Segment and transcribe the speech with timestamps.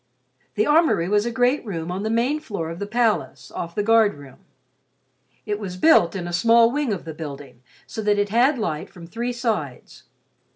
[0.55, 3.83] The armory was a great room on the main floor of the palace, off the
[3.83, 4.39] guard room.
[5.45, 8.89] It was built in a small wing of the building so that it had light
[8.89, 10.01] from three sides.